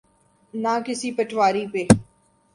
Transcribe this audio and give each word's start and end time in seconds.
نہ 0.53 0.73
کسی 0.85 1.09
پٹواری 1.17 1.63
پہ۔ 1.71 1.81